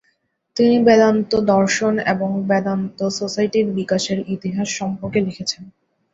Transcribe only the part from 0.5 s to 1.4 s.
তিনি বেদান্ত